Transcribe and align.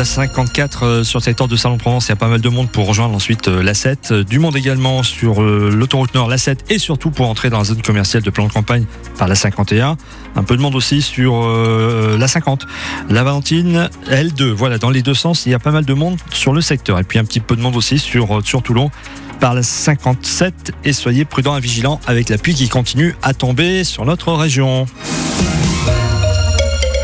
la 0.00 0.06
54 0.06 1.02
sur 1.02 1.18
le 1.18 1.22
secteur 1.22 1.46
de 1.46 1.56
Salon-Provence. 1.56 2.06
Il 2.06 2.08
y 2.08 2.12
a 2.12 2.16
pas 2.16 2.28
mal 2.28 2.40
de 2.40 2.48
monde 2.48 2.70
pour 2.70 2.86
rejoindre 2.86 3.14
ensuite 3.14 3.48
la 3.48 3.74
7. 3.74 4.14
Du 4.14 4.38
monde 4.38 4.56
également 4.56 5.02
sur 5.02 5.42
l'autoroute 5.42 6.14
Nord, 6.14 6.30
la 6.30 6.38
7 6.38 6.64
et 6.70 6.78
surtout 6.78 7.10
pour 7.10 7.28
entrer 7.28 7.50
dans 7.50 7.58
la 7.58 7.64
zone 7.64 7.82
commerciale 7.82 8.22
de 8.22 8.30
plan 8.30 8.46
de 8.46 8.52
campagne 8.52 8.86
par 9.18 9.28
la 9.28 9.34
51. 9.34 9.98
Un 10.36 10.42
peu 10.42 10.56
de 10.56 10.62
monde 10.62 10.74
aussi 10.74 11.02
sur 11.02 11.46
la 11.46 12.28
50. 12.28 12.66
La 13.10 13.24
Valentine, 13.24 13.90
L2. 14.08 14.52
Voilà, 14.52 14.78
dans 14.78 14.88
les 14.88 15.02
deux 15.02 15.12
sens, 15.12 15.44
il 15.44 15.52
y 15.52 15.54
a 15.54 15.58
pas 15.58 15.70
mal 15.70 15.84
de 15.84 15.92
monde 15.92 16.16
sur 16.32 16.54
le 16.54 16.62
secteur. 16.62 16.98
Et 16.98 17.04
puis 17.04 17.18
un 17.18 17.24
petit 17.26 17.40
peu 17.40 17.54
de 17.54 17.60
monde 17.60 17.76
aussi 17.76 17.98
sur, 17.98 18.40
sur 18.42 18.62
Toulon 18.62 18.90
par 19.38 19.52
la 19.52 19.62
57 19.62 20.72
et 20.82 20.94
soyez 20.94 21.26
prudents 21.26 21.58
et 21.58 21.60
vigilants 21.60 22.00
avec 22.06 22.30
la 22.30 22.38
pluie 22.38 22.54
qui 22.54 22.70
continue 22.70 23.16
à 23.20 23.34
tomber 23.34 23.84
sur 23.84 24.06
notre 24.06 24.32
région. 24.32 24.86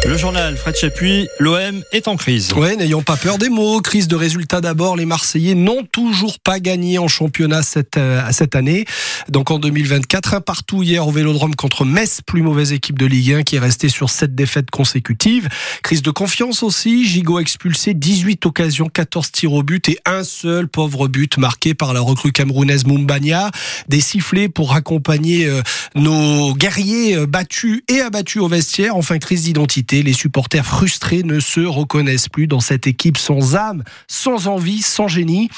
Le 0.06 0.16
journal 0.16 0.56
Fred 0.56 0.76
Chapuis, 0.76 1.26
l'OM 1.40 1.82
est 1.90 2.06
en 2.06 2.16
crise. 2.16 2.52
Oui, 2.56 2.76
n'ayons 2.76 3.02
pas 3.02 3.16
peur 3.16 3.38
des 3.38 3.48
mots. 3.48 3.80
Crise 3.80 4.06
de 4.06 4.14
résultats 4.14 4.60
d'abord. 4.60 4.96
Les 4.96 5.04
Marseillais 5.04 5.56
n'ont 5.56 5.82
toujours 5.82 6.38
pas 6.38 6.60
gagné 6.60 6.98
en 6.98 7.08
championnat 7.08 7.62
cette, 7.64 7.96
euh, 7.96 8.22
cette 8.30 8.54
année. 8.54 8.84
Donc 9.28 9.50
en 9.50 9.58
2024, 9.58 10.34
un 10.34 10.40
partout 10.40 10.84
hier 10.84 11.08
au 11.08 11.10
Vélodrome 11.10 11.56
contre 11.56 11.84
Metz, 11.84 12.20
plus 12.24 12.42
mauvaise 12.42 12.72
équipe 12.72 12.96
de 12.96 13.04
Ligue 13.04 13.32
1 13.32 13.42
qui 13.42 13.56
est 13.56 13.58
restée 13.58 13.88
sur 13.88 14.08
sept 14.08 14.32
défaites 14.32 14.70
consécutives. 14.70 15.48
Crise 15.82 16.02
de 16.02 16.12
confiance 16.12 16.62
aussi. 16.62 17.04
Gigot 17.04 17.40
expulsé, 17.40 17.92
18 17.92 18.46
occasions, 18.46 18.88
14 18.88 19.32
tirs 19.32 19.54
au 19.54 19.64
but 19.64 19.88
et 19.88 19.98
un 20.06 20.22
seul 20.22 20.68
pauvre 20.68 21.08
but 21.08 21.36
marqué 21.36 21.74
par 21.74 21.92
la 21.92 22.00
recrue 22.00 22.30
camerounaise 22.30 22.86
Mumbania. 22.86 23.50
Des 23.88 24.00
sifflets 24.00 24.48
pour 24.48 24.76
accompagner 24.76 25.46
euh, 25.46 25.62
nos 25.96 26.54
guerriers 26.54 27.16
euh, 27.16 27.26
battus 27.26 27.82
et 27.88 28.02
abattus 28.02 28.40
au 28.40 28.46
vestiaire. 28.46 28.94
Enfin, 28.94 29.18
crise 29.18 29.42
d'identité 29.42 29.95
les 30.02 30.12
supporters 30.12 30.64
frustrés 30.64 31.22
ne 31.22 31.40
se 31.40 31.60
reconnaissent 31.60 32.28
plus 32.28 32.46
dans 32.46 32.60
cette 32.60 32.86
équipe 32.86 33.18
sans 33.18 33.56
âme, 33.56 33.82
sans 34.08 34.48
envie, 34.48 34.82
sans 34.82 35.08
génie. 35.08 35.48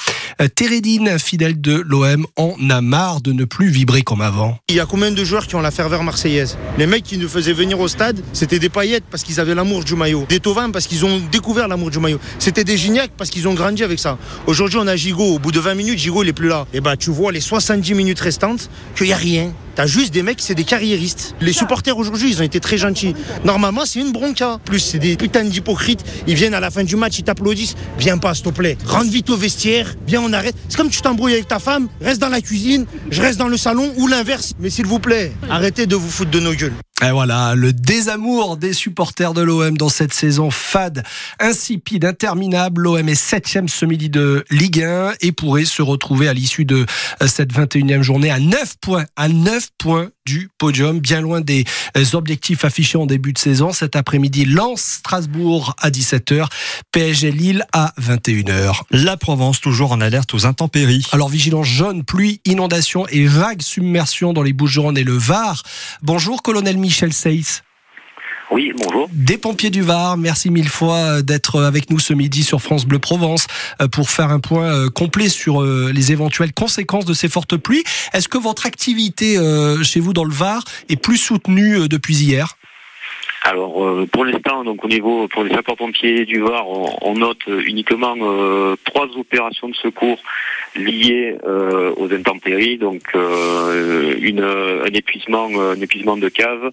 Euh, 0.40 0.48
Térédine, 0.48 1.18
fidèle 1.18 1.60
de 1.60 1.82
l'OM, 1.86 2.26
en 2.36 2.54
a 2.70 2.80
marre 2.80 3.20
de 3.20 3.32
ne 3.32 3.44
plus 3.44 3.68
vibrer 3.68 4.02
comme 4.02 4.20
avant. 4.20 4.58
Il 4.68 4.76
y 4.76 4.80
a 4.80 4.86
combien 4.86 5.10
de 5.10 5.24
joueurs 5.24 5.46
qui 5.46 5.54
ont 5.56 5.60
la 5.60 5.70
ferveur 5.70 6.02
marseillaise? 6.02 6.58
Les 6.78 6.86
mecs 6.86 7.04
qui 7.04 7.18
nous 7.18 7.28
faisaient 7.28 7.52
venir 7.52 7.80
au 7.80 7.88
stade, 7.88 8.20
c'était 8.32 8.58
des 8.58 8.68
paillettes 8.68 9.04
parce 9.10 9.22
qu'ils 9.22 9.40
avaient 9.40 9.54
l'amour 9.54 9.84
du 9.84 9.94
maillot. 9.94 10.26
Des 10.28 10.40
Tovins 10.40 10.70
parce 10.70 10.86
qu'ils 10.86 11.04
ont 11.04 11.20
découvert 11.30 11.68
l'amour 11.68 11.90
du 11.90 11.98
maillot. 11.98 12.20
C'était 12.38 12.64
des 12.64 12.76
Gignac 12.76 13.10
parce 13.16 13.30
qu'ils 13.30 13.48
ont 13.48 13.54
grandi 13.54 13.82
avec 13.82 13.98
ça. 13.98 14.18
Aujourd'hui, 14.46 14.78
on 14.80 14.86
a 14.86 14.96
Gigot. 14.96 15.34
Au 15.34 15.38
bout 15.38 15.52
de 15.52 15.60
20 15.60 15.74
minutes, 15.74 15.98
Gigot, 15.98 16.22
il 16.22 16.28
est 16.28 16.32
plus 16.32 16.48
là. 16.48 16.66
Et 16.72 16.80
bah, 16.80 16.96
tu 16.96 17.10
vois 17.10 17.32
les 17.32 17.40
70 17.40 17.94
minutes 17.94 18.20
restantes 18.20 18.70
qu'il 18.96 19.06
n'y 19.06 19.12
a 19.12 19.16
rien. 19.16 19.52
T'as 19.78 19.86
juste 19.86 20.12
des 20.12 20.24
mecs, 20.24 20.40
c'est 20.40 20.56
des 20.56 20.64
carriéristes. 20.64 21.36
Les 21.40 21.52
supporters 21.52 21.96
aujourd'hui, 21.96 22.30
ils 22.30 22.40
ont 22.40 22.44
été 22.44 22.58
très 22.58 22.78
gentils. 22.78 23.14
Normalement, 23.44 23.86
c'est 23.86 24.00
une 24.00 24.10
bronca. 24.28 24.58
Plus, 24.64 24.80
c'est 24.80 24.98
des 24.98 25.16
putains 25.16 25.44
d'hypocrites. 25.44 26.04
Ils 26.26 26.34
viennent 26.34 26.54
à 26.54 26.60
la 26.60 26.70
fin 26.70 26.84
du 26.84 26.96
match, 26.96 27.18
ils 27.18 27.24
t'applaudissent. 27.24 27.74
Viens 27.98 28.18
pas, 28.18 28.34
s'il 28.34 28.44
te 28.44 28.50
plaît. 28.50 28.76
Rentre 28.86 29.10
vite 29.10 29.30
au 29.30 29.36
vestiaire. 29.36 29.94
Viens, 30.06 30.22
on 30.22 30.32
arrête. 30.32 30.54
C'est 30.68 30.76
comme 30.76 30.90
tu 30.90 31.00
t'embrouilles 31.00 31.34
avec 31.34 31.48
ta 31.48 31.58
femme. 31.58 31.88
Reste 32.00 32.20
dans 32.20 32.28
la 32.28 32.40
cuisine. 32.40 32.86
Je 33.10 33.20
reste 33.20 33.38
dans 33.38 33.48
le 33.48 33.56
salon 33.56 33.92
ou 33.96 34.06
l'inverse. 34.06 34.52
Mais 34.60 34.70
s'il 34.70 34.86
vous 34.86 34.98
plaît, 34.98 35.32
arrêtez 35.50 35.86
de 35.86 35.96
vous 35.96 36.10
foutre 36.10 36.30
de 36.30 36.40
nos 36.40 36.52
gueules. 36.52 36.74
Et 37.00 37.12
voilà, 37.12 37.54
le 37.54 37.72
désamour 37.72 38.56
des 38.56 38.72
supporters 38.72 39.32
de 39.32 39.40
l'OM 39.40 39.78
dans 39.78 39.88
cette 39.88 40.12
saison 40.12 40.50
fade, 40.50 41.04
insipide, 41.38 42.04
interminable. 42.04 42.82
L'OM 42.82 43.08
est 43.08 43.14
septième 43.14 43.68
ce 43.68 43.86
midi 43.86 44.10
de 44.10 44.44
Ligue 44.50 44.82
1 44.82 45.12
et 45.20 45.30
pourrait 45.30 45.64
se 45.64 45.80
retrouver 45.80 46.26
à 46.28 46.34
l'issue 46.34 46.64
de 46.64 46.86
cette 47.24 47.52
21e 47.52 48.02
journée 48.02 48.32
à 48.32 48.40
9 48.40 48.78
points, 48.80 49.04
à 49.14 49.28
9 49.28 49.68
points 49.78 50.08
du 50.26 50.50
podium, 50.58 50.98
bien 50.98 51.20
loin 51.22 51.40
des 51.40 51.64
objectifs 52.12 52.64
affichés 52.64 52.98
en 52.98 53.06
début 53.06 53.32
de 53.32 53.38
saison. 53.38 53.72
Cet 53.72 53.96
après-midi, 53.96 54.44
Lens 54.44 54.82
Strasbourg 54.98 55.74
à 55.78 55.90
17h, 55.90 56.48
PSG 56.92 57.30
Lille 57.30 57.64
à 57.72 57.94
21h. 57.98 58.82
La 58.90 59.16
Provence 59.16 59.60
toujours 59.60 59.92
en 59.92 60.00
alerte 60.00 60.34
aux 60.34 60.46
intempéries. 60.46 61.06
Alors 61.12 61.28
vigilance 61.28 61.66
jaune, 61.66 62.04
pluie, 62.04 62.40
inondation 62.44 63.06
et 63.06 63.24
vague 63.24 63.62
submersion 63.62 64.32
dans 64.32 64.42
les 64.42 64.52
Bouches-du-Rhône 64.52 64.98
et 64.98 65.04
le 65.04 65.16
Var. 65.16 65.62
Bonjour 66.02 66.42
colonel 66.42 66.76
Michel 66.88 67.12
Seyss. 67.12 67.62
Oui, 68.50 68.72
bonjour. 68.74 69.10
Des 69.12 69.36
pompiers 69.36 69.68
du 69.68 69.82
Var, 69.82 70.16
merci 70.16 70.48
mille 70.48 70.70
fois 70.70 71.20
d'être 71.20 71.62
avec 71.62 71.90
nous 71.90 71.98
ce 71.98 72.14
midi 72.14 72.42
sur 72.42 72.62
France 72.62 72.86
Bleu 72.86 72.98
Provence 72.98 73.46
euh, 73.82 73.88
pour 73.88 74.08
faire 74.08 74.30
un 74.30 74.40
point 74.40 74.72
euh, 74.72 74.88
complet 74.88 75.28
sur 75.28 75.60
euh, 75.60 75.92
les 75.94 76.12
éventuelles 76.12 76.54
conséquences 76.54 77.04
de 77.04 77.12
ces 77.12 77.28
fortes 77.28 77.58
pluies. 77.58 77.84
Est-ce 78.14 78.26
que 78.26 78.38
votre 78.38 78.64
activité 78.64 79.36
chez 79.82 80.00
vous 80.00 80.14
dans 80.14 80.24
le 80.24 80.32
Var 80.32 80.64
est 80.88 80.96
plus 80.96 81.18
soutenue 81.18 81.90
depuis 81.90 82.16
hier? 82.16 82.56
Alors 83.42 84.06
pour 84.12 84.24
l'instant, 84.24 84.64
donc 84.64 84.84
au 84.84 84.88
niveau 84.88 85.28
pour 85.28 85.44
les 85.44 85.54
sapeurs-pompiers 85.54 86.24
du 86.24 86.40
Var, 86.40 86.64
on, 86.68 87.14
note 87.14 87.46
uniquement 87.46 88.14
trois 88.84 89.06
opérations 89.16 89.68
de 89.68 89.74
secours 89.76 90.18
liées 90.76 91.36
aux 91.96 92.12
intempéries, 92.12 92.78
donc 92.78 93.02
une, 93.14 94.42
un 94.42 94.92
épuisement, 94.92 95.48
un 95.48 95.80
épuisement 95.80 96.16
de 96.16 96.28
cave, 96.28 96.70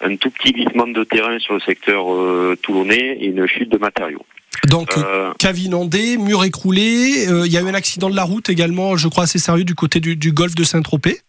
un 0.00 0.16
tout 0.16 0.30
petit 0.30 0.52
glissement 0.52 0.86
de 0.86 1.04
terrain 1.04 1.38
sur 1.38 1.54
le 1.54 1.60
secteur 1.60 2.12
euh, 2.12 2.56
toulonnais 2.62 3.18
et 3.20 3.26
une 3.26 3.46
chute 3.46 3.70
de 3.70 3.78
matériaux. 3.78 4.24
Donc, 4.68 4.96
euh, 4.96 5.32
cave 5.38 5.58
inondée, 5.58 6.16
mur 6.16 6.44
écroulé, 6.44 7.26
euh, 7.28 7.46
il 7.46 7.52
y 7.52 7.56
a 7.56 7.60
eu 7.60 7.68
un 7.68 7.74
accident 7.74 8.10
de 8.10 8.16
la 8.16 8.24
route 8.24 8.48
également, 8.48 8.96
je 8.96 9.08
crois 9.08 9.24
assez 9.24 9.38
sérieux, 9.38 9.64
du 9.64 9.74
côté 9.74 10.00
du, 10.00 10.16
du 10.16 10.32
golfe 10.32 10.54
de 10.54 10.64
Saint-Tropez 10.64 11.20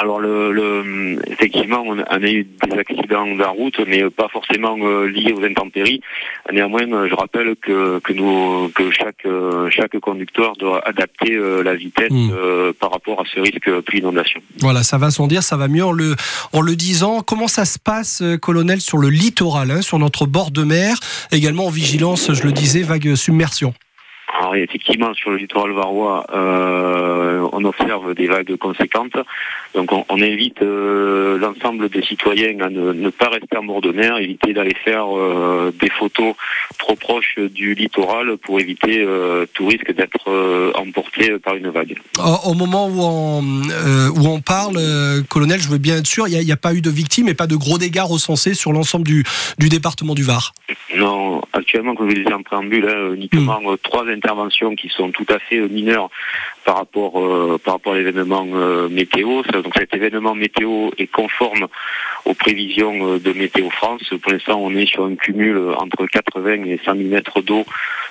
alors, 0.00 0.20
le, 0.20 1.18
effectivement, 1.26 1.82
on 1.84 1.98
a 1.98 2.20
eu 2.20 2.44
des 2.44 2.78
accidents 2.78 3.26
de 3.26 3.38
la 3.38 3.48
route, 3.48 3.80
mais 3.86 4.08
pas 4.10 4.28
forcément 4.28 4.76
euh, 4.80 5.06
liés 5.06 5.32
aux 5.32 5.42
intempéries. 5.42 6.00
Néanmoins, 6.52 7.08
je 7.08 7.14
rappelle 7.14 7.56
que, 7.60 7.98
que, 7.98 8.12
nous, 8.12 8.70
que 8.76 8.92
chaque, 8.92 9.26
chaque 9.70 9.98
conducteur 9.98 10.54
doit 10.56 10.86
adapter 10.86 11.34
euh, 11.34 11.62
la 11.62 11.74
vitesse 11.74 12.12
hmm. 12.12 12.30
euh, 12.32 12.72
par 12.78 12.92
rapport 12.92 13.20
à 13.20 13.24
ce 13.34 13.40
risque 13.40 13.68
d'inondation. 13.90 14.40
Voilà, 14.60 14.84
ça 14.84 14.98
va 14.98 15.10
sans 15.10 15.26
dire, 15.26 15.42
ça 15.42 15.56
va 15.56 15.66
mieux 15.66 15.84
en 15.84 15.92
le, 15.92 16.14
en 16.52 16.60
le 16.60 16.76
disant. 16.76 17.20
Comment 17.22 17.48
ça 17.48 17.64
se 17.64 17.78
passe, 17.80 18.22
colonel, 18.40 18.80
sur 18.80 18.98
le 18.98 19.08
littoral, 19.08 19.72
hein, 19.72 19.82
sur 19.82 19.98
notre 19.98 20.26
bord 20.26 20.52
de 20.52 20.62
mer, 20.62 20.96
également 21.32 21.66
en 21.66 21.70
vigilance, 21.70 22.32
je 22.32 22.42
le 22.44 22.52
disais, 22.52 22.82
vague 22.82 23.16
submersion 23.16 23.74
alors 24.36 24.54
effectivement, 24.54 25.14
sur 25.14 25.30
le 25.30 25.36
littoral 25.36 25.72
varois, 25.72 26.26
euh, 26.34 27.48
on 27.52 27.64
observe 27.64 28.14
des 28.14 28.26
vagues 28.26 28.56
conséquentes. 28.56 29.16
Donc 29.74 29.90
on, 29.92 30.04
invite 30.20 30.60
euh, 30.62 31.38
l'ensemble 31.38 31.88
des 31.88 32.02
citoyens 32.02 32.60
à 32.60 32.68
ne, 32.68 33.10
pas 33.10 33.28
rester 33.28 33.56
en 33.56 33.64
bord 33.64 33.80
de 33.80 33.92
mer, 33.92 34.18
éviter 34.18 34.52
d'aller 34.52 34.74
faire 34.74 35.16
euh, 35.16 35.72
des 35.80 35.90
photos 35.90 36.34
trop 36.78 36.94
proches 36.96 37.38
du 37.38 37.74
littoral 37.74 38.36
pour 38.38 38.60
éviter 38.60 39.06
tout 39.54 39.66
risque 39.66 39.92
d'être 39.94 40.72
emporté 40.74 41.38
par 41.38 41.56
une 41.56 41.70
vague. 41.70 41.96
Au 42.44 42.54
moment 42.54 42.86
où 42.88 43.00
on, 43.00 43.42
où 44.10 44.26
on 44.26 44.40
parle, 44.40 44.78
colonel, 45.28 45.60
je 45.60 45.68
veux 45.68 45.78
bien 45.78 45.98
être 45.98 46.06
sûr, 46.06 46.28
il 46.28 46.38
n'y 46.38 46.52
a, 46.52 46.56
pas 46.56 46.74
eu 46.74 46.80
de 46.80 46.90
victimes 46.90 47.28
et 47.28 47.34
pas 47.34 47.46
de 47.46 47.56
gros 47.56 47.78
dégâts 47.78 48.02
recensés 48.02 48.54
sur 48.54 48.72
l'ensemble 48.72 49.06
du, 49.06 49.24
du 49.58 49.68
département 49.68 50.14
du 50.14 50.22
Var? 50.22 50.52
Non, 50.96 51.42
actuellement, 51.58 51.94
comme 51.94 52.10
je 52.10 52.16
le 52.16 52.22
disais 52.22 52.34
en 52.34 52.42
préambule, 52.42 52.88
hein, 52.88 53.14
uniquement 53.14 53.60
hmm. 53.60 53.76
trois 53.82 54.06
interventions 54.08 54.74
qui 54.74 54.88
sont 54.88 55.10
tout 55.10 55.26
à 55.28 55.38
fait 55.38 55.60
mineures 55.68 56.10
par 56.64 56.76
rapport 56.76 57.20
euh, 57.20 57.58
par 57.64 57.74
rapport 57.74 57.94
à 57.94 57.96
l'événement 57.96 58.46
euh, 58.52 58.88
météo. 58.88 59.42
Donc 59.52 59.72
cet 59.76 59.94
événement 59.94 60.34
météo 60.34 60.90
est 60.98 61.06
conforme 61.06 61.66
aux 62.24 62.34
prévisions 62.34 63.14
euh, 63.14 63.18
de 63.18 63.32
Météo 63.32 63.70
France. 63.70 64.02
Pour 64.22 64.32
l'instant, 64.32 64.58
on 64.60 64.74
est 64.74 64.86
sur 64.86 65.04
un 65.04 65.14
cumul 65.16 65.58
entre 65.76 66.06
80 66.06 66.64
et 66.64 66.80
100 66.84 66.96
000 66.96 67.08
mètres 67.08 67.40
d'eau 67.40 67.64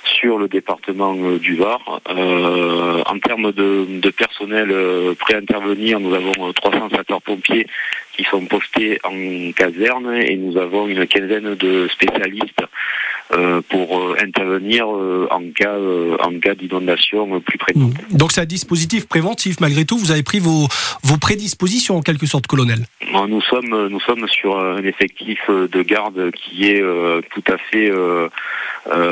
sur 0.04 0.38
le 0.38 0.48
département 0.48 1.14
du 1.36 1.56
Var. 1.56 1.80
en 2.06 3.18
termes 3.18 3.52
de, 3.52 3.86
de 3.88 4.10
personnel 4.10 4.74
prêt 5.18 5.34
à 5.34 5.38
intervenir, 5.38 6.00
nous 6.00 6.14
avons 6.14 6.52
300 6.52 6.88
sapeurs-pompiers 6.90 7.66
qui 8.18 8.24
sont 8.24 8.44
postés 8.46 8.98
en 9.04 9.52
caserne 9.52 10.12
et 10.14 10.36
nous 10.36 10.56
avons 10.56 10.88
une 10.88 11.06
quinzaine 11.06 11.54
de 11.54 11.88
spécialistes 11.88 12.62
euh, 12.62 12.66
pour 13.68 13.98
euh, 13.98 14.16
intervenir 14.22 14.86
euh, 14.88 15.28
en 15.30 15.42
cas, 15.54 15.76
en 16.20 16.38
cas 16.40 16.54
d'inondation 16.54 17.40
plus 17.40 17.58
près. 17.58 17.72
Mmh. 17.74 17.92
Donc 18.12 18.32
c'est 18.32 18.40
un 18.40 18.46
dispositif 18.46 19.06
préventif 19.06 19.60
malgré 19.60 19.84
tout. 19.84 19.98
Vous 19.98 20.10
avez 20.10 20.22
pris 20.22 20.38
vos, 20.38 20.66
vos 21.02 21.18
prédispositions 21.18 21.96
en 21.96 22.02
quelque 22.02 22.26
sorte, 22.26 22.46
colonel. 22.46 22.86
Nous 23.28 23.42
sommes, 23.42 23.88
nous 23.88 24.00
sommes 24.00 24.26
sur 24.28 24.58
un 24.58 24.82
effectif 24.82 25.38
de 25.48 25.82
garde 25.82 26.30
qui 26.32 26.68
est 26.68 26.82
tout 27.30 27.44
à 27.52 27.58
fait 27.58 27.90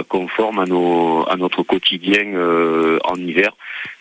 conforme 0.08 0.58
à, 0.60 0.66
nos, 0.66 1.26
à 1.28 1.36
notre 1.36 1.62
quotidien 1.62 2.24
en 3.04 3.16
hiver. 3.16 3.50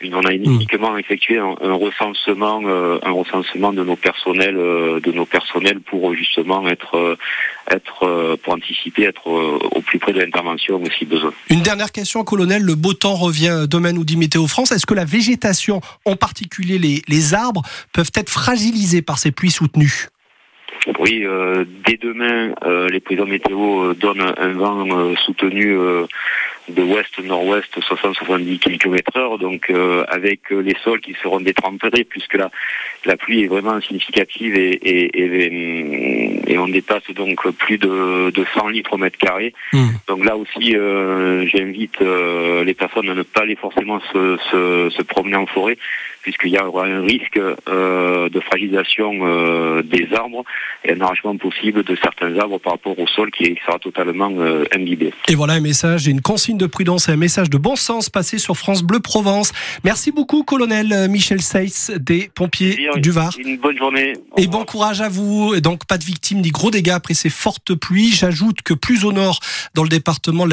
On 0.03 0.23
a 0.23 0.31
mmh. 0.31 0.43
uniquement 0.43 0.97
effectué 0.97 1.37
un, 1.37 1.73
recensement, 1.73 2.61
un 2.65 3.11
recensement 3.11 3.73
de 3.73 3.83
nos 3.83 3.95
personnels, 3.95 4.55
de 4.55 5.11
nos 5.11 5.25
personnels 5.25 5.79
pour 5.81 6.13
justement 6.13 6.67
être, 6.67 7.17
être 7.71 8.37
pour 8.43 8.53
anticiper, 8.53 9.03
être 9.03 9.27
au 9.27 9.81
plus 9.81 9.99
de 9.99 10.19
l'intervention 10.19 10.81
aussi 10.81 11.05
besoin. 11.05 11.33
Une 11.49 11.61
dernière 11.61 11.91
question, 11.91 12.23
colonel. 12.23 12.61
Le 12.61 12.75
beau 12.75 12.93
temps 12.93 13.15
revient 13.15 13.65
demain, 13.69 13.91
nous 13.91 14.03
dit 14.03 14.17
Météo 14.17 14.47
France. 14.47 14.71
Est-ce 14.71 14.85
que 14.85 14.93
la 14.93 15.05
végétation, 15.05 15.81
en 16.05 16.15
particulier 16.15 16.77
les, 16.77 17.01
les 17.07 17.33
arbres, 17.33 17.63
peuvent 17.93 18.11
être 18.15 18.29
fragilisés 18.29 19.01
par 19.01 19.17
ces 19.17 19.31
pluies 19.31 19.51
soutenues? 19.51 20.09
Oui, 20.99 21.23
euh, 21.23 21.65
dès 21.85 21.97
demain, 21.97 22.53
euh, 22.63 22.87
les 22.89 22.99
présidents 22.99 23.25
météo 23.25 23.85
euh, 23.85 23.93
donnent 23.95 24.33
un 24.37 24.53
vent 24.53 25.15
soutenu 25.25 25.77
de 26.69 26.81
ouest-nord-ouest 26.81 27.69
60-70 27.77 28.59
km 28.59 29.17
heure, 29.17 29.37
donc 29.37 29.69
euh, 29.69 30.03
avec 30.07 30.51
euh, 30.51 30.61
les 30.61 30.75
sols 30.83 30.99
qui 30.99 31.15
seront 31.21 31.39
détrempés 31.39 32.03
puisque 32.03 32.33
la, 32.33 32.49
la 33.05 33.17
pluie 33.17 33.43
est 33.43 33.47
vraiment 33.47 33.79
significative 33.81 34.55
et, 34.55 34.71
et, 34.71 36.51
et, 36.51 36.57
on 36.57 36.67
dépasse 36.67 37.03
donc 37.15 37.47
plus 37.51 37.77
de, 37.77 38.31
de 38.31 38.45
100 38.55 38.69
litres 38.69 38.93
au 38.93 38.97
mètre 38.97 39.17
carré. 39.17 39.53
Hmm. 39.73 39.89
Donc 40.07 40.25
là 40.25 40.35
aussi, 40.35 40.75
euh, 40.75 41.45
j'invite 41.47 41.99
les 41.99 42.73
personnes 42.73 43.09
à 43.09 43.13
ne 43.13 43.21
pas 43.21 43.41
aller 43.41 43.55
forcément 43.55 43.99
se, 44.11 44.37
se, 44.49 44.89
se 44.89 45.01
promener 45.03 45.35
en 45.35 45.45
forêt 45.45 45.77
puisqu'il 46.21 46.49
y 46.49 46.57
aura 46.57 46.85
un 46.85 47.01
risque 47.01 47.37
de 47.37 48.39
fragilisation 48.39 49.81
des 49.83 50.07
arbres 50.15 50.43
et 50.83 50.93
un 50.93 51.01
arrachement 51.01 51.37
possible 51.37 51.83
de 51.83 51.95
certains 52.01 52.35
arbres 52.39 52.57
par 52.57 52.73
rapport 52.73 52.97
au 52.97 53.05
sol 53.05 53.29
qui 53.29 53.55
sera 53.63 53.77
totalement 53.77 54.31
imbibé. 54.73 55.13
Et 55.29 55.35
voilà 55.35 55.53
un 55.53 55.61
message 55.61 56.07
et 56.07 56.11
une 56.11 56.21
consigne 56.21 56.54
de 56.57 56.65
prudence 56.65 57.09
et 57.09 57.11
un 57.11 57.17
message 57.17 57.49
de 57.49 57.57
bon 57.57 57.75
sens 57.75 58.09
passé 58.09 58.37
sur 58.37 58.57
France 58.57 58.83
Bleu 58.83 58.99
Provence. 58.99 59.51
Merci 59.83 60.11
beaucoup, 60.11 60.43
colonel 60.43 61.09
Michel 61.09 61.41
Seyss 61.41 61.91
des 61.99 62.29
pompiers 62.33 62.89
du 62.97 63.11
Var. 63.11 63.31
Une 63.37 63.57
bonne 63.57 63.77
journée. 63.77 64.13
et 64.37 64.47
bon 64.47 64.65
courage 64.65 65.01
à 65.01 65.09
vous. 65.09 65.53
Et 65.55 65.61
donc, 65.61 65.85
pas 65.85 65.97
de 65.97 66.03
victimes 66.03 66.41
ni 66.41 66.49
gros 66.49 66.71
dégâts 66.71 66.89
après 66.89 67.13
ces 67.13 67.29
fortes 67.29 67.73
pluies. 67.73 68.11
J'ajoute 68.11 68.61
que 68.61 68.73
plus 68.73 69.05
au 69.05 69.11
nord, 69.11 69.39
dans 69.73 69.83
le 69.83 69.89
département, 69.89 70.45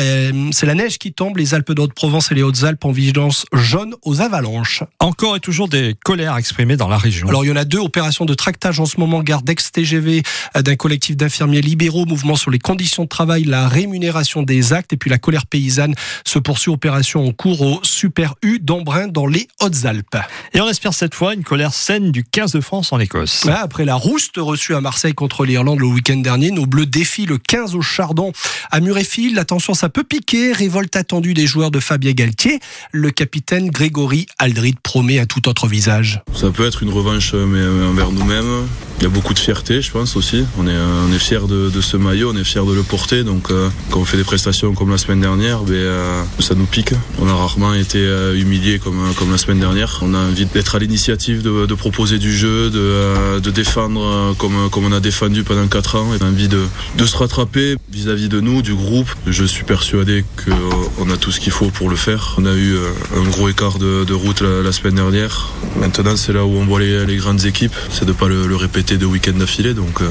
c'est 0.53 0.67
la 0.67 0.75
neige 0.75 0.99
qui 0.99 1.13
tombe. 1.13 1.37
Les 1.37 1.55
Alpes 1.55 1.73
de 1.73 1.81
Haute-Provence 1.81 2.33
et 2.33 2.35
les 2.35 2.43
Hautes-Alpes 2.43 2.85
en 2.85 2.93
vigilance 2.93 3.47
jaune 3.53 3.95
aux 4.03 4.21
avalanches. 4.21 4.83
Encore 5.01 5.37
et 5.37 5.41
toujours 5.41 5.69
des 5.69 5.95
colères 6.05 6.37
exprimées 6.37 6.77
dans 6.77 6.89
la 6.89 6.99
région. 6.99 7.29
Alors 7.29 7.45
il 7.45 7.49
y 7.49 7.53
en 7.53 7.57
a 7.57 7.65
deux 7.65 7.79
opérations 7.79 8.25
de 8.25 8.35
tractage 8.35 8.81
en 8.81 8.87
ce 8.87 8.99
moment, 8.99 9.23
garde 9.23 9.49
ex-TGV 9.49 10.23
euh, 10.57 10.63
d'un 10.63 10.77
collectif 10.77 11.17
d'infirmiers 11.17 11.61
libéraux, 11.61 12.07
mouvement 12.07 12.37
sur 12.37 12.51
les 12.51 12.59
conditions 12.59 13.05
de 13.05 13.09
travail, 13.09 13.45
la 13.45 13.69
rémunération 13.69 14.43
des 14.43 14.73
actes 14.73 14.93
et 14.93 14.97
puis 14.97 15.11
la 15.11 15.19
colère 15.19 15.47
paysanne 15.47 15.92
se 16.25 16.39
poursuit 16.39 16.71
opération 16.71 17.27
en 17.27 17.33
cours 17.33 17.61
au 17.63 17.81
Super 17.83 18.35
U 18.43 18.59
d'Embrun 18.61 19.09
dans 19.09 19.27
les 19.27 19.49
Hautes-Alpes. 19.61 20.17
Et 20.55 20.61
on 20.61 20.69
espère 20.69 20.95
cette 20.95 21.15
fois 21.15 21.35
une 21.35 21.45
colère 21.45 21.73
saine 21.73 22.11
du 22.11 22.25
15 22.25 22.53
de 22.53 22.61
France 22.61 22.93
en 22.93 22.99
Écosse. 22.99 23.47
après 23.49 23.85
la 23.85 23.95
rouste 23.95 24.37
reçue 24.37 24.75
à 24.75 24.81
Marseille 24.81 25.15
contre 25.15 25.45
l'Irlande 25.45 25.81
le 25.81 25.87
week-end 25.87 26.17
dernier, 26.17 26.51
nos 26.51 26.67
Bleus 26.67 26.87
défient 26.87 27.27
le 27.27 27.39
15 27.39 27.75
au 27.75 27.83
Chardon 27.83 28.33
à 28.71 28.81
Murrayfield. 28.81 29.39
Attention, 29.39 29.75
ça 29.75 29.89
peut 29.89 30.05
piquer. 30.05 30.53
Révolte 30.53 30.97
attendue 30.97 31.35
des 31.35 31.47
joueurs 31.47 31.71
de 31.71 31.81
Fabien 31.81 32.13
Galtier. 32.13 32.61
Le 32.93 33.11
capitaine 33.11 33.71
Grégory 33.71 34.27
Aldrid 34.39 34.77
promet 34.83 35.19
à 35.19 35.27
tout 35.27 35.49
autre 35.49 35.67
visage. 35.67 36.23
Ça 36.35 36.51
peut 36.51 36.67
être 36.67 36.83
une 36.83 36.91
revanche 36.91 37.35
mais 37.35 37.87
envers 37.87 38.11
nous-mêmes. 38.11 38.67
Il 38.99 39.05
y 39.05 39.07
a 39.07 39.09
beaucoup 39.09 39.35
de 39.35 39.39
fierté, 39.39 39.83
je 39.83 39.91
pense 39.91 40.17
aussi. 40.17 40.45
On 40.59 40.67
est, 40.69 40.77
on 40.77 41.13
est 41.13 41.19
fiers 41.19 41.49
de, 41.49 41.81
ce 41.81 41.97
maillot, 41.97 42.33
on 42.33 42.37
est 42.37 42.45
fiers 42.45 42.65
de 42.65 42.73
le 42.73 42.83
porter. 42.83 43.25
Donc, 43.25 43.51
euh, 43.51 43.69
quand 43.91 43.99
on 43.99 44.05
fait 44.05 44.17
des 44.17 44.25
prestations 44.25 44.75
comme 44.75 44.91
la 44.91 44.99
semaine 44.99 45.21
dernière, 45.21 45.63
ben, 45.63 45.82
euh, 45.83 46.23
ça 46.39 46.55
nous 46.55 46.67
pique. 46.67 46.93
On 47.19 47.29
a 47.29 47.35
rarement 47.35 47.75
été 47.75 47.99
euh, 47.99 48.35
humiliés 48.35 48.79
comme, 48.79 49.13
comme 49.17 49.31
la 49.31 49.39
semaine 49.39 49.61
dernière. 49.61 49.99
On 50.03 50.15
a 50.15 50.19
envie 50.19 50.47
d'être 50.47 50.75
à 50.75 50.79
l'initiative, 50.79 51.43
de, 51.43 51.75
proposer 51.75 52.19
du 52.19 52.33
jeu, 52.37 52.71
de, 52.71 53.51
défendre 53.51 54.35
comme, 54.39 54.69
on 54.77 54.93
a 54.93 55.01
défendu 55.01 55.45
pendant 55.45 55.67
4 55.67 55.97
ans. 55.97 56.09
On 56.21 56.25
a 56.25 56.29
envie 56.29 56.49
de, 56.49 56.61
de 56.97 57.07
se 57.07 57.17
rattraper 57.17 57.77
vis-à-vis 57.91 58.29
de 58.29 58.41
nous, 58.41 58.63
du 58.63 58.75
groupe. 58.75 59.11
Je 59.27 59.45
suis 59.45 59.65
persuadé 59.65 60.25
qu'on 60.45 61.11
a 61.11 61.17
tout 61.17 61.33
ce 61.33 61.41
qu'il 61.41 61.53
faut 61.53 61.71
pour 61.71 61.91
le 61.91 61.97
faire. 61.97 62.37
On 62.39 62.47
a 62.47 62.55
eu 62.55 62.77
un 63.17 63.29
gros 63.31 63.49
écart 63.49 63.79
de, 63.79 64.13
route 64.13 64.43
la, 64.43 64.73
semaine 64.73 64.95
dernière. 64.95 65.51
Maintenant, 65.81 66.17
c'est 66.17 66.33
là 66.33 66.45
où 66.45 66.57
on 66.57 66.67
voit 66.67 66.81
les, 66.81 67.17
grandes 67.17 67.45
équipes. 67.45 67.75
C'est 67.91 68.05
de 68.05 68.13
ne 68.13 68.17
pas 68.17 68.29
le 68.29 68.57
répéter 68.57 68.97
de 68.97 69.07
week-ends 69.07 69.39
d'affilée. 69.39 69.75
Euh, 70.01 70.05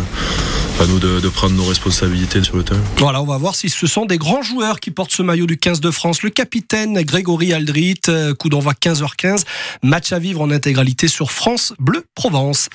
à 0.81 0.87
nous 0.87 0.99
de, 0.99 1.29
prendre 1.29 1.55
nos 1.55 1.65
responsabilités 1.65 2.43
sur 2.43 2.57
le 2.57 2.63
terrain. 2.63 2.81
Voilà, 2.97 3.21
on 3.21 3.25
va 3.25 3.37
voir 3.37 3.55
si 3.55 3.69
ce 3.69 3.85
sont 3.85 4.05
des 4.05 4.17
grands 4.17 4.41
joueurs 4.41 4.79
qui 4.79 4.89
portent 4.89 5.11
ce 5.11 5.21
maillot 5.21 5.45
du 5.45 5.57
15 5.57 5.79
de 5.79 5.91
France. 5.91 6.23
Le 6.23 6.31
capitaine 6.31 6.99
Grégory 7.03 7.53
Aldrit, 7.53 8.01
euh, 8.09 8.33
coup 8.33 8.49
d'envoi 8.49 8.73
15h15. 8.73 9.43
Match 9.83 10.11
à 10.11 10.17
vivre 10.17 10.41
en 10.41 10.49
intégralité 10.49 11.07
sur 11.07 11.31
France 11.31 11.73
Bleu 11.77 12.03
Provence. 12.15 12.69